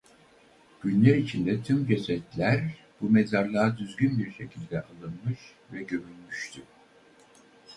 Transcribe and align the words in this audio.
Günler 0.83 1.15
içinde 1.15 1.63
tüm 1.63 1.87
cesetler 1.87 2.61
bu 3.01 3.09
mezarlığa 3.09 3.77
düzgün 3.77 4.19
bir 4.19 4.31
şekilde 4.33 4.81
alınmış 4.83 5.39
ve 5.73 5.83
gömülmüştü. 5.83 6.61